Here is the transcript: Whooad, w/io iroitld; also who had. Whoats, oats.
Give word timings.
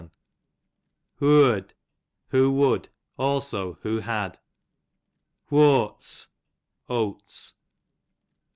Whooad, 1.19 1.73
w/io 2.31 2.49
iroitld; 2.49 2.87
also 3.17 3.73
who 3.83 3.99
had. 3.99 4.39
Whoats, 5.49 6.25
oats. 6.89 7.53